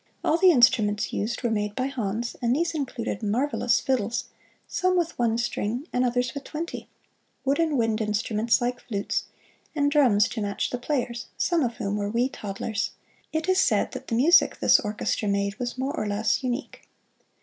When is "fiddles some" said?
3.79-4.97